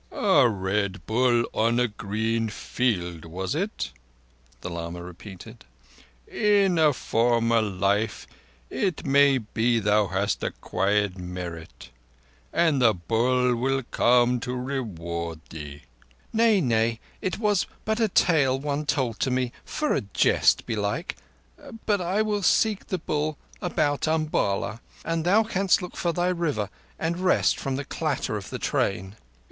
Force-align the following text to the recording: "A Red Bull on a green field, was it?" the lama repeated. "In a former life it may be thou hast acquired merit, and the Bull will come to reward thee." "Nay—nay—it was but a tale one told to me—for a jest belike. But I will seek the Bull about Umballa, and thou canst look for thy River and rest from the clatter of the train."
"A 0.11 0.49
Red 0.49 1.05
Bull 1.05 1.43
on 1.53 1.79
a 1.79 1.87
green 1.87 2.49
field, 2.49 3.23
was 3.23 3.53
it?" 3.53 3.91
the 4.61 4.69
lama 4.71 5.03
repeated. 5.03 5.63
"In 6.27 6.79
a 6.79 6.91
former 6.91 7.61
life 7.61 8.25
it 8.71 9.05
may 9.05 9.37
be 9.37 9.77
thou 9.77 10.07
hast 10.07 10.41
acquired 10.43 11.19
merit, 11.19 11.91
and 12.51 12.81
the 12.81 12.95
Bull 12.95 13.55
will 13.55 13.83
come 13.91 14.39
to 14.39 14.55
reward 14.55 15.39
thee." 15.51 15.83
"Nay—nay—it 16.33 17.37
was 17.37 17.67
but 17.85 17.99
a 17.99 18.07
tale 18.07 18.59
one 18.59 18.87
told 18.87 19.19
to 19.19 19.29
me—for 19.29 19.93
a 19.93 20.01
jest 20.01 20.65
belike. 20.65 21.15
But 21.85 22.01
I 22.01 22.23
will 22.23 22.41
seek 22.41 22.87
the 22.87 22.97
Bull 22.97 23.37
about 23.61 24.07
Umballa, 24.07 24.79
and 25.05 25.23
thou 25.25 25.43
canst 25.43 25.79
look 25.79 25.95
for 25.95 26.11
thy 26.11 26.29
River 26.29 26.71
and 26.97 27.19
rest 27.19 27.59
from 27.59 27.75
the 27.75 27.85
clatter 27.85 28.35
of 28.35 28.49
the 28.49 28.57
train." 28.57 29.15